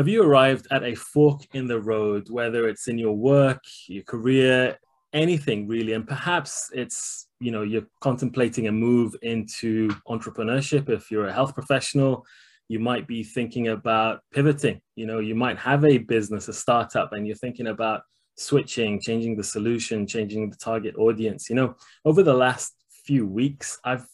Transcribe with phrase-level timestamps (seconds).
[0.00, 4.02] Have you arrived at a fork in the road, whether it's in your work, your
[4.02, 4.78] career,
[5.12, 10.88] anything really, and perhaps it's you know you're contemplating a move into entrepreneurship.
[10.88, 12.24] If you're a health professional
[12.68, 14.80] you might be thinking about pivoting.
[14.96, 18.00] You know you might have a business a startup and you're thinking about
[18.38, 21.50] switching changing the solution changing the target audience.
[21.50, 21.76] You know
[22.06, 22.72] over the last
[23.04, 24.06] few weeks i've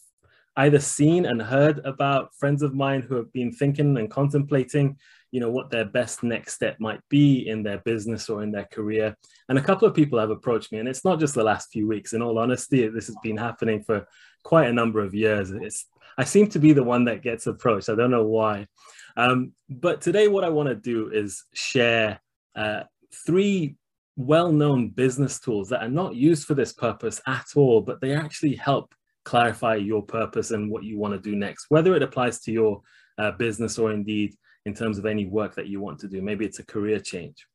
[0.57, 4.97] either seen and heard about friends of mine who have been thinking and contemplating
[5.31, 8.67] you know what their best next step might be in their business or in their
[8.71, 9.15] career.
[9.49, 11.87] And a couple of people have approached me and it's not just the last few
[11.87, 12.13] weeks.
[12.13, 14.07] In all honesty this has been happening for
[14.43, 15.51] quite a number of years.
[15.51, 15.85] It's
[16.17, 17.89] i seem to be the one that gets approached.
[17.89, 18.67] I don't know why.
[19.17, 22.19] Um, but today what i want to do is share
[22.55, 22.83] uh,
[23.25, 23.75] three
[24.15, 28.55] well-known business tools that are not used for this purpose at all but they actually
[28.55, 28.93] help
[29.25, 32.81] clarify your purpose and what you want to do next whether it applies to your
[33.19, 34.35] uh, business or indeed
[34.67, 36.21] in terms of any work that you want to do.
[36.21, 37.47] Maybe it's a career change.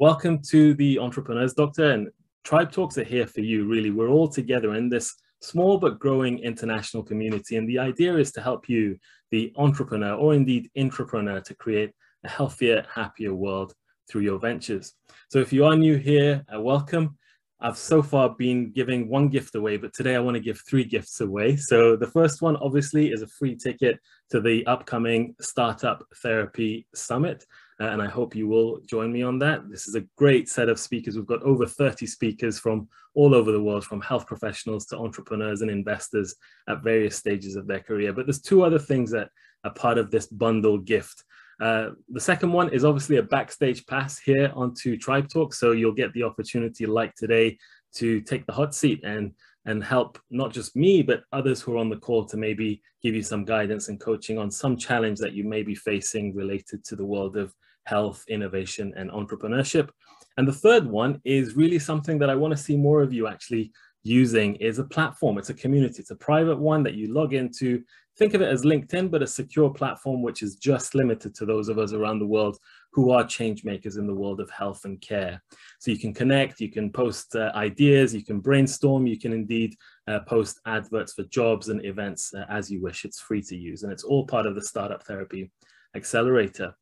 [0.00, 2.08] Welcome to the Entrepreneurs Doctor and
[2.42, 3.92] Tribe Talks are here for you, really.
[3.92, 7.56] We're all together in this small but growing international community.
[7.56, 8.98] And the idea is to help you,
[9.30, 11.92] the entrepreneur or indeed intrapreneur, to create
[12.24, 13.74] a healthier, happier world
[14.12, 14.92] through your ventures.
[15.30, 17.16] So if you are new here, uh, welcome.
[17.60, 20.84] I've so far been giving one gift away, but today I want to give three
[20.84, 21.56] gifts away.
[21.56, 27.46] So the first one obviously is a free ticket to the upcoming Startup Therapy Summit.
[27.80, 29.70] Uh, and I hope you will join me on that.
[29.70, 31.16] This is a great set of speakers.
[31.16, 35.62] We've got over 30 speakers from all over the world, from health professionals to entrepreneurs
[35.62, 36.34] and investors
[36.68, 38.12] at various stages of their career.
[38.12, 39.30] But there's two other things that
[39.64, 41.24] are part of this bundle gift.
[41.62, 45.54] Uh, the second one is obviously a backstage pass here onto Tribe Talk.
[45.54, 47.56] So you'll get the opportunity like today
[47.94, 49.32] to take the hot seat and
[49.64, 53.14] and help not just me, but others who are on the call to maybe give
[53.14, 56.96] you some guidance and coaching on some challenge that you may be facing related to
[56.96, 59.88] the world of health, innovation, and entrepreneurship.
[60.36, 63.28] And the third one is really something that I want to see more of you
[63.28, 63.70] actually
[64.02, 65.38] using is a platform.
[65.38, 66.00] It's a community.
[66.00, 67.82] It's a private one that you log into
[68.18, 71.70] Think of it as LinkedIn, but a secure platform which is just limited to those
[71.70, 72.58] of us around the world
[72.92, 75.42] who are change makers in the world of health and care.
[75.78, 79.76] So you can connect, you can post uh, ideas, you can brainstorm, you can indeed
[80.08, 83.06] uh, post adverts for jobs and events uh, as you wish.
[83.06, 85.50] It's free to use and it's all part of the Startup Therapy
[85.94, 86.74] Accelerator.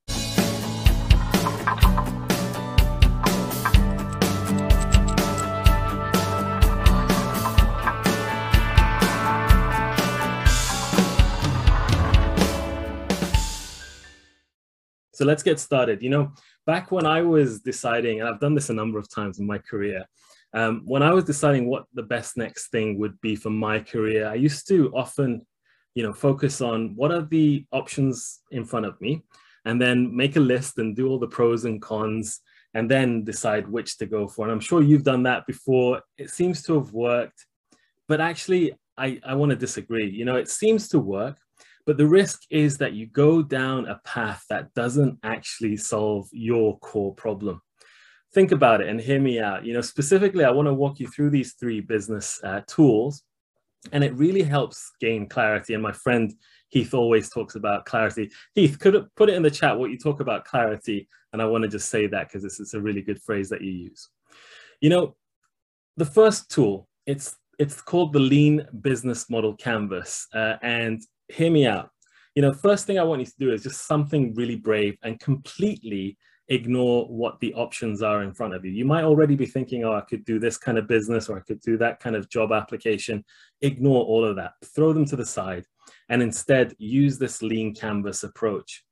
[15.20, 16.02] So let's get started.
[16.02, 16.32] You know,
[16.64, 19.58] back when I was deciding, and I've done this a number of times in my
[19.58, 20.06] career,
[20.54, 24.26] um, when I was deciding what the best next thing would be for my career,
[24.26, 25.42] I used to often,
[25.94, 29.22] you know, focus on what are the options in front of me,
[29.66, 32.40] and then make a list and do all the pros and cons,
[32.72, 34.46] and then decide which to go for.
[34.46, 36.00] And I'm sure you've done that before.
[36.16, 37.44] It seems to have worked,
[38.08, 40.08] but actually, I, I want to disagree.
[40.08, 41.36] You know, it seems to work,
[41.86, 46.78] but the risk is that you go down a path that doesn't actually solve your
[46.78, 47.60] core problem.
[48.32, 49.64] Think about it and hear me out.
[49.64, 53.22] You know, specifically, I want to walk you through these three business uh, tools,
[53.92, 55.74] and it really helps gain clarity.
[55.74, 56.32] And my friend
[56.68, 58.30] Heath always talks about clarity.
[58.54, 61.62] Heath, could put it in the chat what you talk about clarity, and I want
[61.62, 64.08] to just say that because it's, is a really good phrase that you use.
[64.80, 65.16] You know,
[65.96, 71.66] the first tool it's it's called the Lean Business Model Canvas, uh, and hear me
[71.66, 71.90] out.
[72.34, 75.18] You know, first thing I want you to do is just something really brave and
[75.18, 76.16] completely
[76.48, 78.72] ignore what the options are in front of you.
[78.72, 81.42] You might already be thinking, oh, I could do this kind of business or I
[81.42, 83.24] could do that kind of job application.
[83.62, 85.64] Ignore all of that, throw them to the side,
[86.08, 88.84] and instead use this lean canvas approach.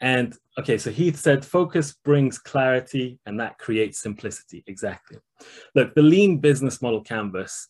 [0.00, 4.64] And okay, so Heath said focus brings clarity and that creates simplicity.
[4.66, 5.18] Exactly.
[5.74, 7.68] Look, the lean business model canvas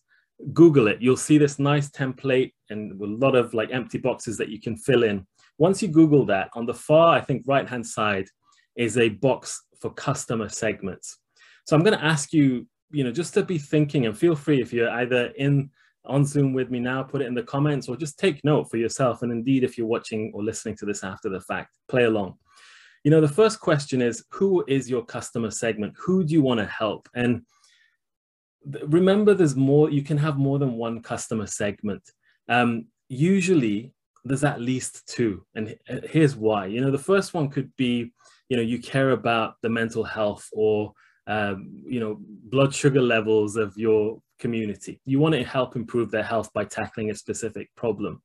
[0.53, 4.49] Google it, you'll see this nice template and a lot of like empty boxes that
[4.49, 5.27] you can fill in.
[5.59, 8.27] Once you Google that, on the far, I think, right hand side
[8.77, 11.19] is a box for customer segments.
[11.67, 14.61] So I'm going to ask you, you know, just to be thinking and feel free
[14.61, 15.71] if you're either in
[16.07, 18.77] on Zoom with me now, put it in the comments or just take note for
[18.77, 19.23] yourself.
[19.23, 22.35] And indeed, if you're watching or listening to this after the fact, play along.
[23.05, 25.95] You know, the first question is who is your customer segment?
[25.99, 27.09] Who do you want to help?
[27.15, 27.43] And
[28.87, 32.03] remember there's more you can have more than one customer segment
[32.49, 33.93] um, usually
[34.25, 38.13] there's at least two and here's why you know the first one could be
[38.49, 40.93] you know you care about the mental health or
[41.27, 45.01] um, you know, blood sugar levels of your community.
[45.05, 48.23] You want to help improve their health by tackling a specific problem.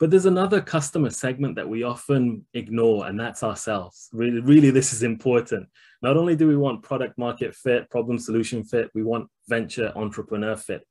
[0.00, 4.08] But there's another customer segment that we often ignore, and that's ourselves.
[4.12, 5.68] Really, really, this is important.
[6.02, 10.56] Not only do we want product market fit, problem solution fit, we want venture entrepreneur
[10.56, 10.86] fit.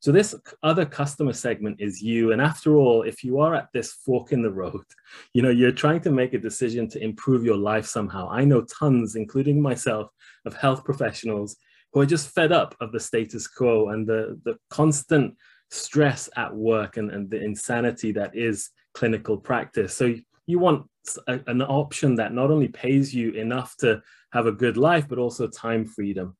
[0.00, 2.32] So this other customer segment is you.
[2.32, 4.84] And after all, if you are at this fork in the road,
[5.34, 8.28] you know, you're trying to make a decision to improve your life somehow.
[8.30, 10.10] I know tons, including myself,
[10.44, 11.56] of health professionals
[11.92, 15.36] who are just fed up of the status quo and the, the constant
[15.70, 19.94] stress at work and, and the insanity that is clinical practice.
[19.94, 20.14] So
[20.46, 20.86] you want
[21.26, 25.18] a, an option that not only pays you enough to have a good life, but
[25.18, 26.36] also time freedom.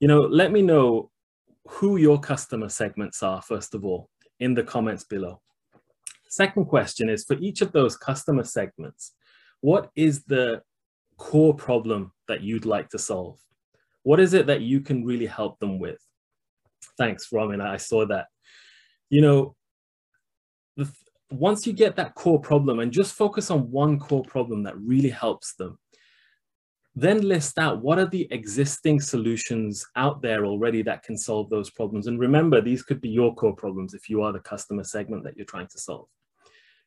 [0.00, 1.10] You know, let me know
[1.68, 5.40] who your customer segments are, first of all, in the comments below.
[6.28, 9.12] Second question is for each of those customer segments,
[9.60, 10.62] what is the
[11.16, 13.38] core problem that you'd like to solve?
[14.02, 15.98] What is it that you can really help them with?
[16.98, 17.60] Thanks, Roman.
[17.60, 18.26] I saw that.
[19.10, 19.56] You know,
[21.30, 25.10] once you get that core problem and just focus on one core problem that really
[25.10, 25.78] helps them,
[26.96, 31.70] then list out what are the existing solutions out there already that can solve those
[31.70, 32.06] problems.
[32.06, 35.36] And remember, these could be your core problems if you are the customer segment that
[35.36, 36.06] you're trying to solve.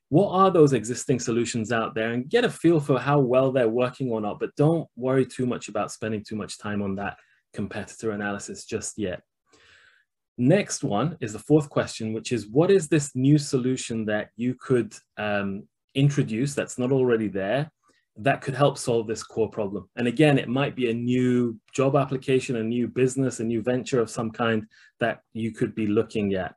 [0.10, 3.68] What are those existing solutions out there and get a feel for how well they're
[3.68, 7.18] working or not, but don't worry too much about spending too much time on that
[7.54, 9.22] competitor analysis just yet.
[10.38, 14.56] Next one is the fourth question, which is what is this new solution that you
[14.56, 15.64] could um,
[15.96, 17.72] introduce that's not already there
[18.18, 19.88] that could help solve this core problem.
[19.96, 24.02] And again, it might be a new job application, a new business, a new venture
[24.02, 24.66] of some kind
[25.00, 26.56] that you could be looking at.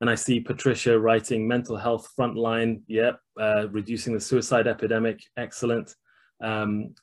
[0.00, 2.82] And I see Patricia writing mental health frontline.
[2.88, 5.20] Yep, uh, reducing the suicide epidemic.
[5.36, 5.94] Excellent.
[6.42, 6.94] Um,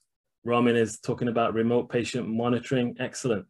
[0.44, 2.96] Ramin is talking about remote patient monitoring.
[3.00, 3.46] Excellent.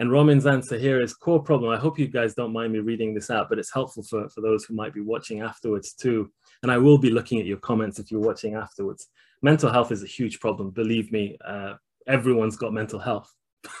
[0.00, 1.70] And Roman's answer here is core problem.
[1.70, 4.40] I hope you guys don't mind me reading this out, but it's helpful for, for
[4.40, 6.32] those who might be watching afterwards too.
[6.62, 9.08] And I will be looking at your comments if you're watching afterwards.
[9.42, 10.70] Mental health is a huge problem.
[10.70, 11.74] Believe me, uh,
[12.06, 13.30] everyone's got mental health.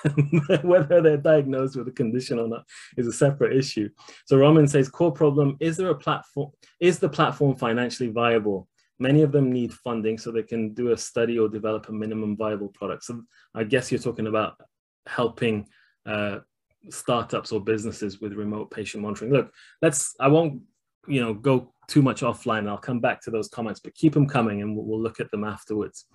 [0.62, 2.66] Whether they're diagnosed with a condition or not
[2.98, 3.88] is a separate issue.
[4.26, 6.50] So Roman says, core problem, is there a platform,
[6.80, 8.68] is the platform financially viable?
[8.98, 12.36] Many of them need funding so they can do a study or develop a minimum
[12.36, 13.04] viable product.
[13.04, 13.22] So
[13.54, 14.60] I guess you're talking about
[15.06, 15.66] helping
[16.06, 16.38] uh,
[16.88, 19.32] startups or businesses with remote patient monitoring.
[19.32, 19.52] Look,
[19.82, 20.62] let's, I won't,
[21.06, 22.68] you know, go too much offline.
[22.68, 25.30] I'll come back to those comments, but keep them coming and we'll, we'll look at
[25.30, 26.06] them afterwards.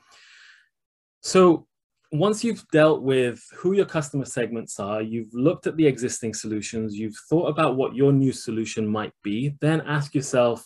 [1.22, 1.68] So
[2.12, 6.96] once you've dealt with who your customer segments are, you've looked at the existing solutions,
[6.96, 10.66] you've thought about what your new solution might be, then ask yourself,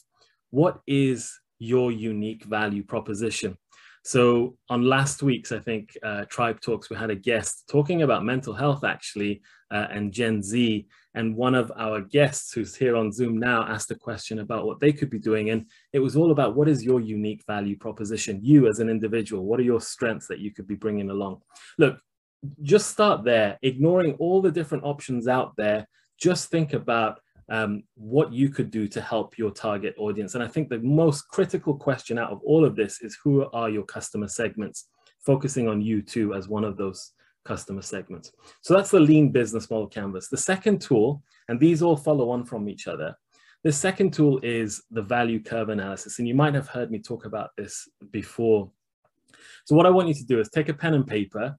[0.51, 3.57] what is your unique value proposition?
[4.03, 8.25] So on last week's, I think, uh, Tribe Talks, we had a guest talking about
[8.25, 9.41] mental health actually
[9.71, 10.87] uh, and Gen Z.
[11.15, 14.79] And one of our guests who's here on Zoom now asked a question about what
[14.79, 15.49] they could be doing.
[15.49, 18.39] And it was all about what is your unique value proposition?
[18.41, 21.41] You as an individual, what are your strengths that you could be bringing along?
[21.77, 21.99] Look,
[22.61, 25.87] just start there, ignoring all the different options out there.
[26.17, 27.19] Just think about
[27.49, 30.35] um, what you could do to help your target audience.
[30.35, 33.69] And I think the most critical question out of all of this is who are
[33.69, 34.87] your customer segments,
[35.19, 37.13] focusing on you too as one of those
[37.45, 38.31] customer segments.
[38.61, 40.27] So that's the lean business model canvas.
[40.29, 43.15] The second tool, and these all follow on from each other,
[43.63, 46.19] the second tool is the value curve analysis.
[46.19, 48.71] And you might have heard me talk about this before.
[49.65, 51.57] So what I want you to do is take a pen and paper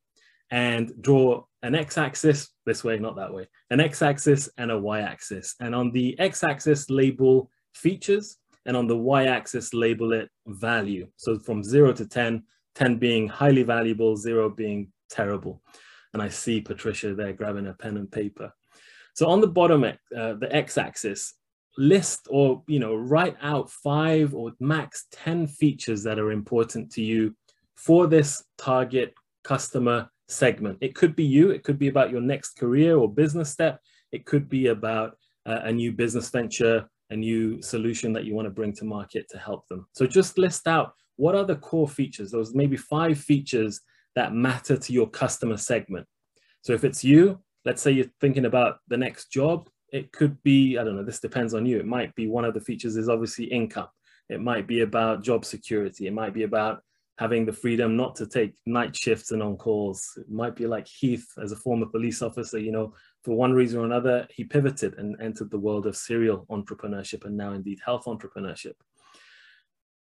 [0.50, 5.54] and draw an x-axis this way, not that way, an x-axis and a y-axis.
[5.61, 11.09] And on the x-axis, label features, and on the y-axis, label it value.
[11.16, 12.42] So from zero to 10,
[12.75, 15.62] 10 being highly valuable, zero being terrible.
[16.12, 18.52] And I see Patricia there grabbing a pen and paper.
[19.14, 21.35] So on the bottom, uh, the x-axis,
[21.78, 27.02] list or you know write out five or max 10 features that are important to
[27.02, 27.35] you
[27.76, 29.14] for this target
[29.45, 30.78] customer segment.
[30.80, 33.80] It could be you, it could be about your next career or business step,
[34.12, 38.46] it could be about uh, a new business venture, a new solution that you want
[38.46, 39.87] to bring to market to help them.
[39.92, 43.80] So just list out what are the core features, those maybe five features
[44.16, 46.06] that matter to your customer segment.
[46.62, 50.78] So if it's you, let's say you're thinking about the next job, it could be,
[50.78, 51.78] I don't know, this depends on you.
[51.78, 53.88] It might be one of the features is obviously income.
[54.28, 56.06] It might be about job security.
[56.06, 56.82] It might be about
[57.21, 60.17] having the freedom not to take night shifts and on calls.
[60.17, 63.79] It might be like Heath as a former police officer, you know, for one reason
[63.79, 68.07] or another, he pivoted and entered the world of serial entrepreneurship and now indeed health
[68.07, 68.73] entrepreneurship.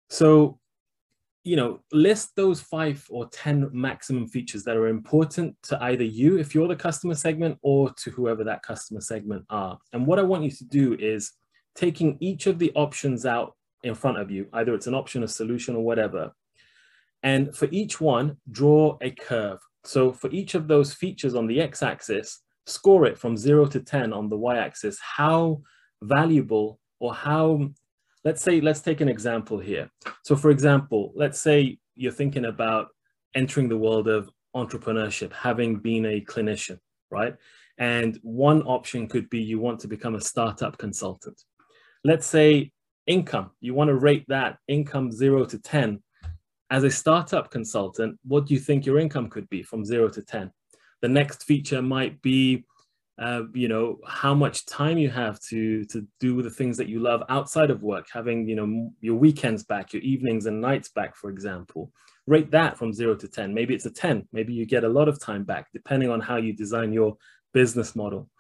[0.09, 0.59] So
[1.45, 6.39] you know, list those five or 10 maximum features that are important to either you,
[6.39, 9.77] if you're the customer segment, or to whoever that customer segment are.
[9.93, 11.33] And what I want you to do is
[11.75, 15.29] taking each of the options out in front of you, either it's an option, a
[15.29, 16.33] solution, or whatever.
[17.23, 19.61] And for each one, draw a curve.
[19.85, 24.13] So for each of those features on the x-axis, score it from zero to 10
[24.13, 25.63] on the y-axis, how
[26.03, 27.71] valuable or how
[28.25, 29.91] let's say, let's take an example here.
[30.23, 32.89] So for example, let's say you're thinking about
[33.35, 36.79] entering the world of entrepreneurship, having been a clinician,
[37.11, 37.35] right?
[37.79, 41.41] And one option could be you want to become a startup consultant.
[42.05, 42.73] Let's say
[43.07, 46.03] income, you want to rate that income zero to 10.
[46.73, 50.23] As a startup consultant, what do you think your income could be from zero to
[50.23, 50.51] 10?
[51.03, 52.65] The next feature might be
[53.21, 56.99] uh, you know how much time you have to to do the things that you
[56.99, 61.15] love outside of work having you know your weekends back your evenings and nights back
[61.15, 61.93] for example.
[62.27, 65.11] Rate that from 0 to 10 maybe it's a 10 maybe you get a lot
[65.11, 67.19] of time back depending on how you design your
[67.53, 68.31] business model.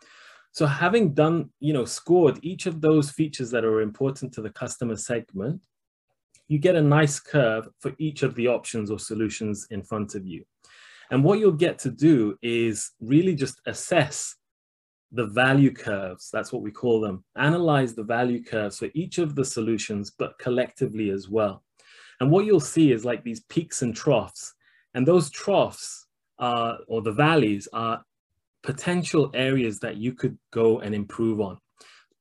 [0.52, 4.50] So having done you know scored each of those features that are important to the
[4.50, 5.60] customer segment
[6.52, 10.26] you get a nice curve for each of the options or solutions in front of
[10.26, 10.44] you
[11.12, 14.34] and what you'll get to do is really just assess
[15.12, 19.34] the value curves, that's what we call them, analyze the value curves for each of
[19.34, 21.62] the solutions, but collectively as well.
[22.20, 24.54] And what you'll see is like these peaks and troughs,
[24.94, 26.06] and those troughs
[26.38, 28.02] are, or the valleys are
[28.62, 31.58] potential areas that you could go and improve on.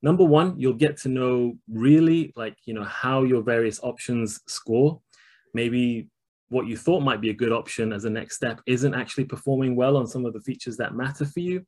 [0.04, 5.00] Number one, you'll get to know really like, you know, how your various options score.
[5.54, 6.10] Maybe
[6.50, 9.76] what you thought might be a good option as a next step isn't actually performing
[9.76, 11.66] well on some of the features that matter for you.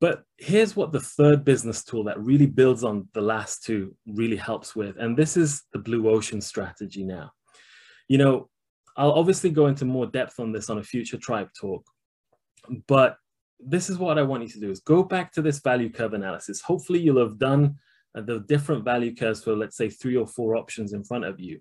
[0.00, 4.36] But here's what the third business tool that really builds on the last two really
[4.36, 4.96] helps with.
[4.98, 7.30] And this is the blue ocean strategy now.
[8.08, 8.50] You know,
[8.96, 11.84] I'll obviously go into more depth on this on a future tribe talk,
[12.86, 13.16] but
[13.58, 16.14] this is what I want you to do is go back to this value curve
[16.14, 16.60] analysis.
[16.60, 17.76] Hopefully you'll have done
[18.16, 21.40] uh, the different value curves for let's say three or four options in front of
[21.40, 21.60] you.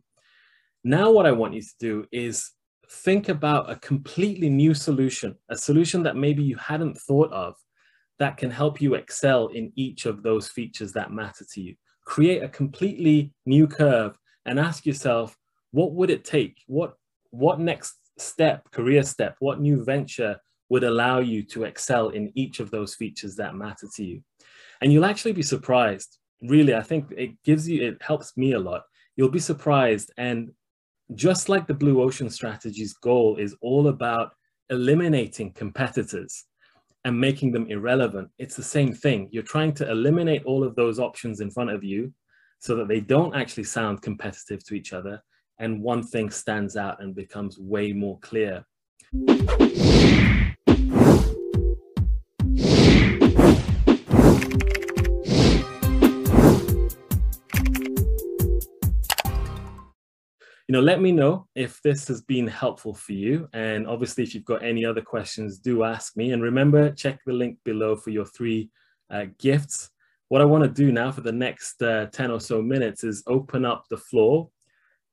[0.83, 2.51] Now what I want you to do is
[2.89, 7.55] think about a completely new solution, a solution that maybe you hadn't thought of
[8.19, 11.75] that can help you excel in each of those features that matter to you.
[12.05, 15.35] Create a completely new curve and ask yourself,
[15.71, 16.61] what would it take?
[16.67, 16.93] What,
[17.31, 20.37] what next step, career step, what new venture
[20.69, 24.21] would allow you to excel in each of those features that matter to you?
[24.81, 26.17] And you'll actually be surprised.
[26.41, 28.83] Really, I think it gives you, it helps me a lot.
[29.15, 30.11] You'll be surprised.
[30.17, 30.51] And
[31.13, 34.31] just like the Blue Ocean Strategy's goal is all about
[34.69, 36.45] eliminating competitors
[37.03, 38.29] and making them irrelevant.
[38.39, 39.29] It's the same thing.
[39.31, 42.11] You're trying to eliminate all of those options in front of you
[42.59, 45.21] so that they don't actually sound competitive to each other.
[45.59, 48.65] And one thing stands out and becomes way more clear.
[60.67, 63.47] You know, let me know if this has been helpful for you.
[63.53, 66.31] And obviously, if you've got any other questions, do ask me.
[66.31, 68.71] And remember, check the link below for your three
[69.11, 69.91] uh, gifts.
[70.29, 73.23] What I want to do now for the next uh, 10 or so minutes is
[73.27, 74.49] open up the floor.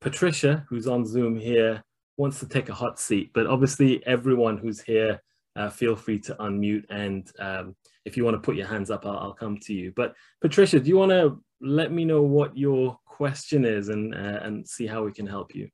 [0.00, 1.84] Patricia, who's on Zoom here,
[2.16, 5.22] wants to take a hot seat, but obviously everyone who's here,
[5.54, 6.84] uh, feel free to unmute.
[6.88, 9.92] And um, if you want to put your hands up, I'll, I'll come to you.
[9.94, 14.40] But Patricia, do you want to let me know what your question is and uh,
[14.42, 15.68] and see how we can help you.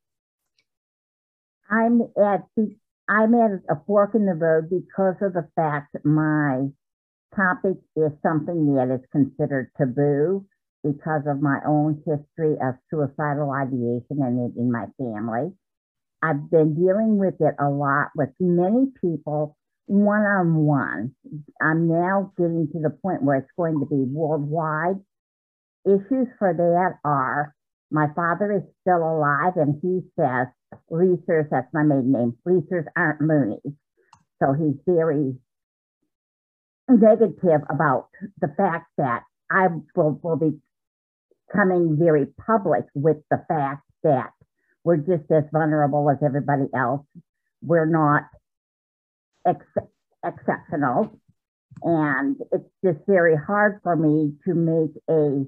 [1.70, 2.42] I'm at
[3.08, 6.66] I'm at a fork in the road because of the fact my
[7.34, 10.44] topic is something that is considered taboo
[10.84, 15.50] because of my own history of suicidal ideation and in my family.
[16.20, 21.14] I've been dealing with it a lot with many people one on one.
[21.62, 25.00] I'm now getting to the point where it's going to be worldwide
[25.84, 27.54] issues for that are
[27.90, 30.48] my father is still alive and he says
[30.90, 33.74] Leasers, that's my maiden name, Leasers aren't Moonies.
[34.42, 35.34] So he's very
[36.88, 38.08] negative about
[38.40, 40.58] the fact that I will, will be
[41.54, 44.30] coming very public with the fact that
[44.84, 47.06] we're just as vulnerable as everybody else.
[47.62, 48.24] We're not
[49.46, 49.88] ex-
[50.24, 51.18] exceptional.
[51.82, 55.44] And it's just very hard for me to make a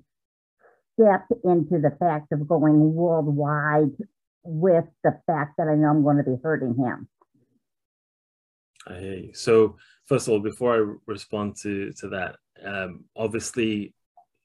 [1.01, 3.97] step into the fact of going worldwide
[4.43, 7.09] with the fact that I know I'm going to be hurting him.
[8.87, 9.35] I hear you.
[9.35, 9.77] So
[10.07, 13.95] first of all, before I respond to to that, um, obviously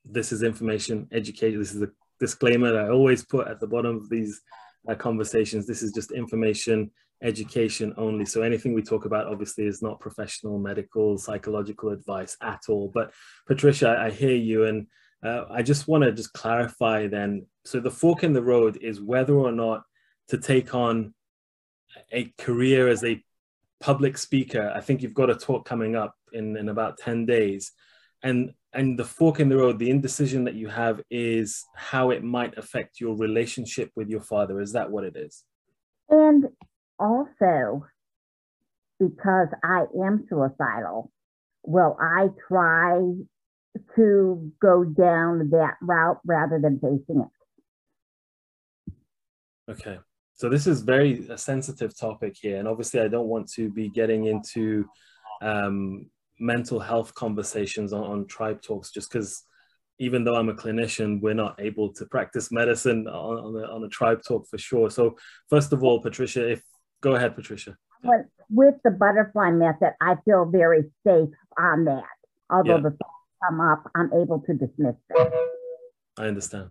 [0.04, 1.60] this is information, education.
[1.60, 4.42] This is a disclaimer that I always put at the bottom of these
[4.88, 5.66] uh, conversations.
[5.66, 6.92] This is just information,
[7.24, 8.26] education only.
[8.26, 12.92] So anything we talk about obviously is not professional, medical, psychological advice at all.
[12.94, 13.12] But
[13.48, 14.88] Patricia, I, I hear you, and
[15.26, 17.48] uh, I just want to just clarify then.
[17.64, 19.84] So the fork in the road is whether or not
[20.28, 21.14] to take on
[22.12, 23.24] a career as a
[23.80, 24.72] public speaker.
[24.76, 27.72] I think you've got a talk coming up in, in about 10 days.
[28.22, 32.24] And and the fork in the road, the indecision that you have is how it
[32.24, 34.60] might affect your relationship with your father.
[34.60, 35.44] Is that what it is?
[36.10, 36.44] And
[37.00, 37.86] also,
[39.00, 41.10] because I am suicidal,
[41.64, 43.00] will I try
[43.96, 47.30] to go down that route rather than facing it?
[49.72, 49.98] Okay.
[50.36, 53.90] So this is very a sensitive topic here, and obviously I don't want to be
[53.90, 54.86] getting into
[55.42, 59.44] um, mental health conversations on, on tribe talks just because
[59.98, 63.84] even though I'm a clinician, we're not able to practice medicine on, on, a, on
[63.86, 64.90] a tribe talk for sure.
[64.90, 65.16] So
[65.50, 66.62] first of all, Patricia, if
[67.02, 67.78] go ahead, Patricia.
[68.50, 72.04] With the butterfly method, I feel very safe on that.
[72.50, 72.82] Although yeah.
[72.82, 72.98] the
[73.44, 75.28] come up, I'm able to dismiss them.
[76.18, 76.70] I understand.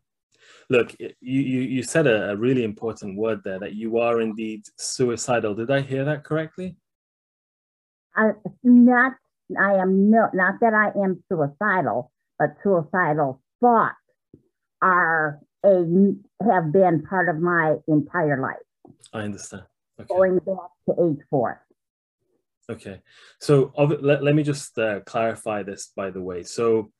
[0.70, 4.64] Look, you, you, you said a, a really important word there that you are indeed
[4.78, 5.54] suicidal.
[5.54, 6.76] Did I hear that correctly?
[8.16, 8.30] I,
[8.62, 9.14] not
[9.58, 13.96] I am no, not that I am suicidal, but suicidal thoughts
[14.80, 16.14] are a
[16.50, 18.56] have been part of my entire life.
[19.12, 19.64] I understand.
[20.00, 20.06] Okay.
[20.08, 21.63] Going back to age four.
[22.70, 23.00] Okay,
[23.40, 26.42] so let, let me just uh, clarify this, by the way.
[26.42, 26.90] So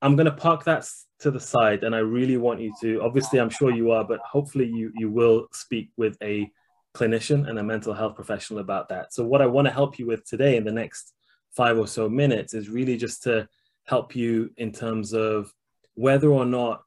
[0.00, 0.88] I'm going to park that
[1.20, 3.02] to the side, and I really want you to.
[3.02, 6.50] Obviously, I'm sure you are, but hopefully, you you will speak with a
[6.94, 9.12] clinician and a mental health professional about that.
[9.12, 11.12] So, what I want to help you with today in the next
[11.54, 13.46] five or so minutes is really just to
[13.84, 15.52] help you in terms of
[15.94, 16.82] whether or not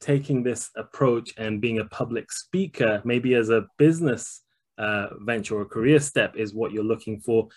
[0.00, 4.42] taking this approach and being a public speaker, maybe as a business
[4.78, 7.48] uh, venture or career step, is what you're looking for,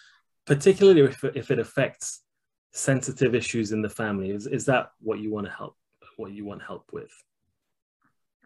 [0.46, 2.22] particularly if, if it affects
[2.72, 4.32] sensitive issues in the family.
[4.32, 5.76] Is, is that what you want to help?
[6.18, 7.12] What you want help with?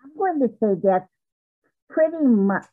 [0.03, 1.08] I'm going to say that
[1.89, 2.65] pretty much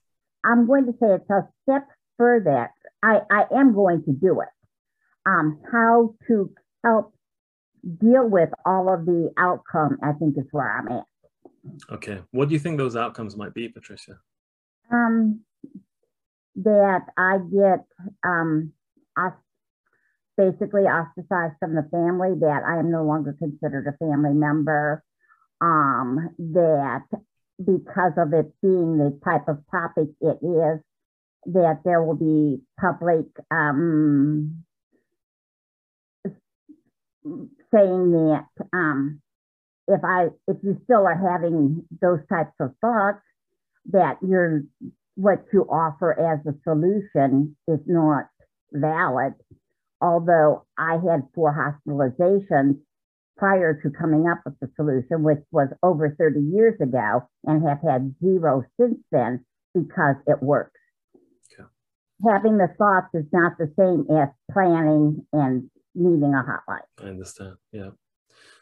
[0.44, 2.70] I'm going to say it's a step further.
[3.02, 4.48] I, I am going to do it.
[5.26, 6.52] Um, how to
[6.84, 7.12] help
[7.98, 11.04] deal with all of the outcome, I think is where I'm at.
[11.90, 12.20] Okay.
[12.30, 14.18] What do you think those outcomes might be, Patricia?
[14.90, 15.40] Um,
[16.56, 17.84] that I get
[18.24, 18.72] um,
[20.36, 25.02] basically ostracized from the family, that I am no longer considered a family member,
[25.60, 27.04] um, that
[27.58, 30.80] because of it being the type of topic it is,
[31.46, 34.64] that there will be public um,
[37.24, 39.22] saying that um,
[39.88, 43.22] if I if you still are having those types of thoughts,
[43.92, 44.62] that you're
[45.16, 48.26] what you offer as a solution is not
[48.72, 49.34] valid.
[50.00, 52.78] Although I had four hospitalizations
[53.36, 57.80] prior to coming up with the solution, which was over 30 years ago, and have
[57.86, 60.78] had zero since then because it works.
[61.52, 61.68] Okay.
[62.30, 66.80] Having the thoughts is not the same as planning and needing a hotline.
[67.02, 67.56] I understand.
[67.72, 67.90] Yeah.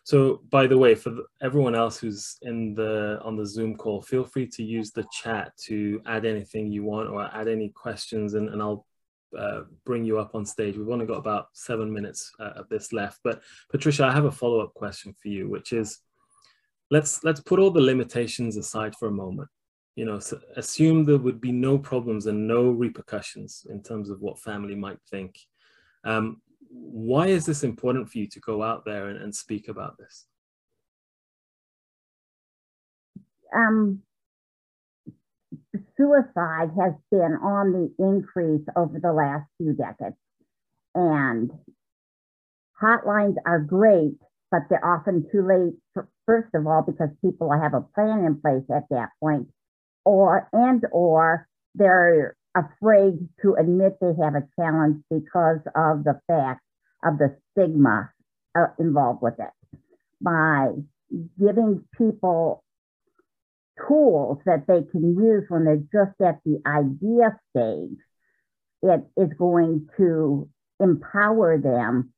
[0.04, 4.24] So, by the way, for everyone else who's in the on the Zoom call, feel
[4.24, 8.50] free to use the chat to add anything you want or add any questions, and,
[8.50, 8.86] and I'll
[9.36, 10.76] uh, bring you up on stage.
[10.76, 14.30] We've only got about seven minutes uh, of this left, but Patricia, I have a
[14.30, 16.00] follow-up question for you, which is,
[16.90, 19.48] let's let's put all the limitations aside for a moment.
[19.96, 24.20] You know, so assume there would be no problems and no repercussions in terms of
[24.20, 25.38] what family might think.
[26.04, 26.42] Um,
[26.74, 30.26] why is this important for you to go out there and, and speak about this?
[33.56, 34.02] Um,
[35.96, 40.16] suicide has been on the increase over the last few decades.
[40.94, 41.50] And
[42.80, 44.18] hotlines are great,
[44.50, 48.40] but they're often too late, for, first of all, because people have a plan in
[48.40, 49.48] place at that point,
[50.04, 56.63] or and or they're afraid to admit they have a challenge because of the fact
[57.04, 58.10] of the stigma
[58.56, 59.74] uh, involved with it.
[60.20, 60.70] By
[61.38, 62.64] giving people
[63.86, 67.98] tools that they can use when they're just at the idea stage,
[68.82, 70.48] it is going to
[70.80, 72.12] empower them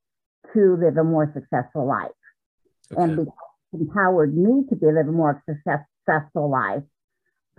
[0.54, 2.10] to live a more successful life.
[2.92, 3.02] Okay.
[3.02, 3.32] And because
[3.72, 6.82] empowered me to be live a more successful life,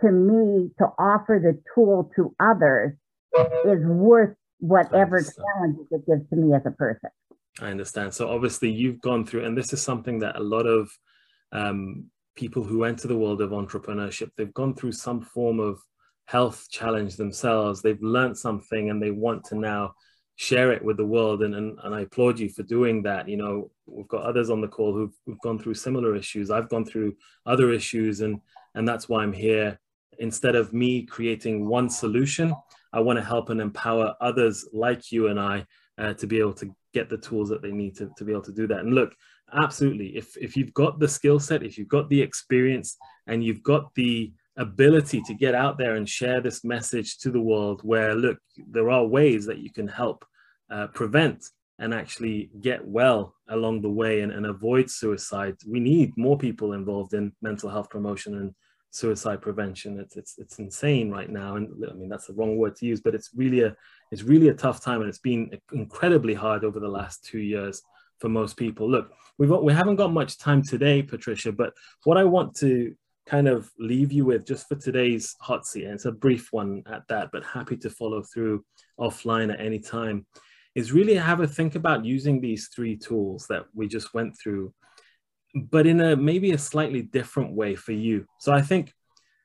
[0.01, 2.93] to me, to offer the tool to others
[3.65, 7.09] is worth whatever challenges it gives to me as a person.
[7.59, 8.13] I understand.
[8.13, 10.89] So obviously you've gone through, and this is something that a lot of
[11.51, 15.79] um, people who enter the world of entrepreneurship, they've gone through some form of
[16.25, 17.81] health challenge themselves.
[17.81, 19.93] They've learned something and they want to now
[20.35, 21.41] share it with the world.
[21.41, 23.27] And, and, and I applaud you for doing that.
[23.27, 26.51] You know, we've got others on the call who've, who've gone through similar issues.
[26.51, 27.15] I've gone through
[27.45, 28.39] other issues and,
[28.75, 29.79] and that's why I'm here.
[30.19, 32.53] Instead of me creating one solution,
[32.93, 35.65] I want to help and empower others like you and I
[35.97, 38.43] uh, to be able to get the tools that they need to, to be able
[38.43, 38.79] to do that.
[38.79, 39.13] And look,
[39.53, 42.97] absolutely, if, if you've got the skill set, if you've got the experience
[43.27, 47.41] and you've got the ability to get out there and share this message to the
[47.41, 50.25] world where, look, there are ways that you can help
[50.71, 51.45] uh, prevent
[51.79, 55.55] and actually get well along the way and, and avoid suicide.
[55.67, 58.55] We need more people involved in mental health promotion and
[58.97, 59.99] suicide prevention.
[59.99, 61.55] It's, it's, it's insane right now.
[61.55, 63.75] And I mean, that's the wrong word to use, but it's really a,
[64.11, 67.81] it's really a tough time and it's been incredibly hard over the last two years
[68.19, 68.89] for most people.
[68.89, 72.95] Look, we've, we haven't got much time today, Patricia, but what I want to
[73.27, 76.81] kind of leave you with just for today's hot seat, and it's a brief one
[76.87, 78.63] at that, but happy to follow through
[78.99, 80.25] offline at any time,
[80.75, 84.73] is really have a think about using these three tools that we just went through,
[85.55, 88.25] but in a maybe a slightly different way for you.
[88.39, 88.93] So I think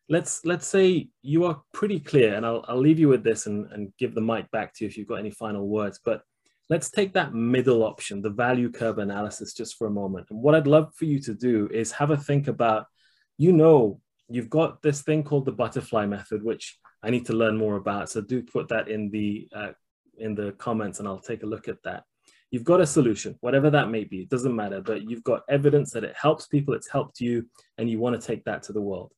[0.08, 3.70] let's let's say you are pretty clear, and I'll, I'll leave you with this and,
[3.72, 6.22] and give the mic back to you if you've got any final words, but
[6.68, 10.28] let's take that middle option, the value curve analysis, just for a moment.
[10.30, 12.86] And what I'd love for you to do is have a think about
[13.38, 17.56] you know you've got this thing called the butterfly method, which I need to learn
[17.56, 18.10] more about.
[18.10, 19.72] So do put that in the uh,
[20.18, 22.04] in the comments, and I'll take a look at that.
[22.52, 24.20] You've got a solution, whatever that may be.
[24.20, 26.74] It doesn't matter, but you've got evidence that it helps people.
[26.74, 27.46] It's helped you,
[27.78, 29.12] and you want to take that to the world.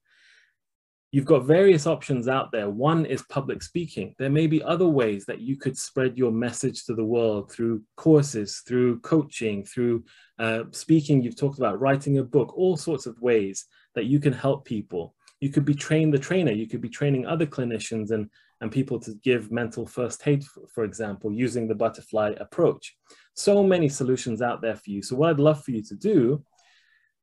[1.11, 2.71] You've got various options out there.
[2.71, 4.15] One is public speaking.
[4.19, 7.83] There may be other ways that you could spread your message to the world through
[7.97, 10.05] courses, through coaching, through
[10.39, 11.21] uh, speaking.
[11.21, 13.67] You've talked about writing a book, all sorts of ways
[13.97, 15.15] that you can help people.
[15.41, 16.53] You could be trained the trainer.
[16.53, 18.29] You could be training other clinicians and,
[18.61, 22.97] and people to give mental first aid, for, for example, using the butterfly approach.
[23.35, 25.03] So many solutions out there for you.
[25.03, 26.45] So what I'd love for you to do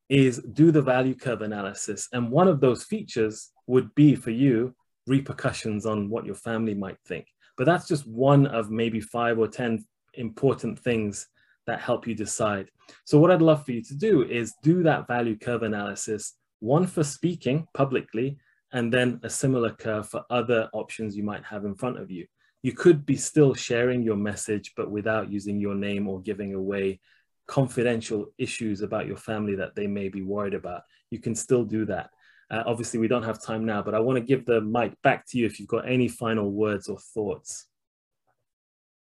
[0.10, 2.08] is do the value curve analysis.
[2.12, 4.76] And one of those features would be for you
[5.08, 7.26] repercussions on what your family might think.
[7.58, 9.84] But that's just one of maybe five or 10
[10.16, 11.28] important things
[11.68, 12.70] that help you decide.
[13.06, 16.86] So what I'd love for you to do is do that value curve analysis one
[16.86, 18.38] for speaking publicly,
[18.72, 22.26] and then a similar curve for other options you might have in front of you.
[22.64, 27.00] You could be still sharing your message, but without using your name or giving away
[27.48, 30.84] confidential issues about your family that they may be worried about.
[31.10, 32.12] You can still do that.
[32.50, 35.26] Uh, obviously, we don't have time now, but I want to give the mic back
[35.28, 37.66] to you if you've got any final words or thoughts.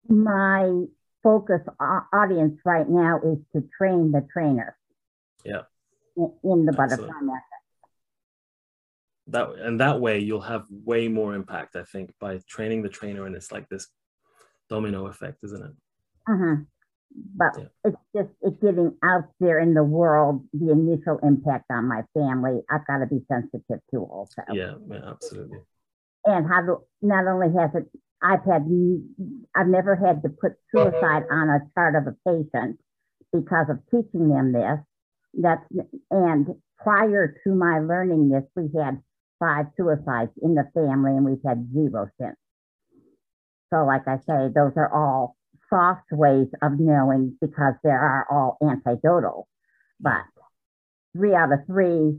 [0.07, 0.85] My
[1.23, 1.63] focus
[2.13, 4.77] audience right now is to train the trainer.
[5.45, 5.63] Yeah
[6.19, 7.43] in the butterfly method.
[9.29, 13.27] That and that way you'll have way more impact, I think, by training the trainer,
[13.27, 13.89] and it's like this
[14.69, 15.73] domino effect, isn't it?
[16.31, 16.57] Uh-huh.
[17.35, 17.65] But yeah.
[17.85, 22.61] it's just it's getting out there in the world the initial impact on my family.
[22.71, 24.43] I've got to be sensitive to also.
[24.53, 25.59] Yeah, yeah, absolutely.
[26.25, 27.91] And how to not only has it,
[28.23, 28.67] I've had
[29.55, 32.79] I've never had to put suicide on a chart of a patient
[33.33, 34.79] because of teaching them this
[35.35, 35.65] that's
[36.11, 36.47] and
[36.79, 39.01] prior to my learning this, we had
[39.39, 42.37] five suicides in the family, and we've had zero since.
[43.73, 45.37] So, like I say, those are all
[45.71, 49.45] soft ways of knowing because there are all antidotal.
[50.01, 50.23] But
[51.15, 52.19] three out of three,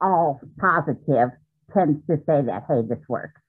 [0.00, 1.30] all positive,
[1.72, 3.40] tends to say that, hey, this works.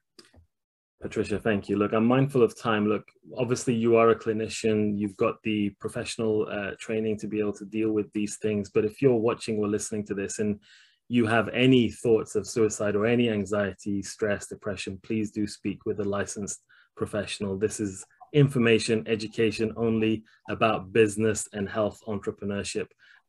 [1.00, 1.76] Patricia, thank you.
[1.76, 2.86] Look, I'm mindful of time.
[2.86, 4.98] Look, obviously you are a clinician.
[4.98, 8.70] You've got the professional uh, training to be able to deal with these things.
[8.70, 10.60] But if you're watching or listening to this and
[11.08, 16.00] you have any thoughts of suicide or any anxiety, stress, depression, please do speak with
[16.00, 16.62] a licensed
[16.96, 17.58] professional.
[17.58, 22.86] This is information, education only about business and health entrepreneurship.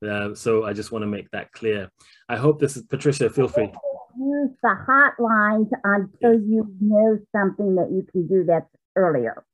[0.08, 1.90] Uh, so I just want to make that clear.
[2.30, 3.72] I hope this is, Patricia, feel free
[4.18, 9.46] use the hotlines until you know something that you can do that's earlier.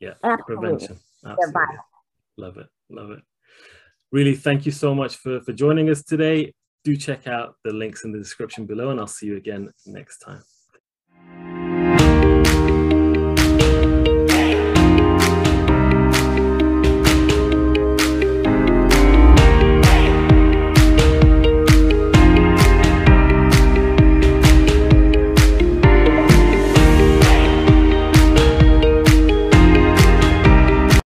[0.00, 0.68] Yeah, Absolutely.
[0.68, 0.98] prevention.
[1.24, 1.76] Absolutely.
[2.36, 2.66] Love it.
[2.90, 3.20] Love it.
[4.12, 6.54] Really, thank you so much for, for joining us today.
[6.86, 10.18] Do check out the links in the description below, and I'll see you again next
[10.18, 10.40] time.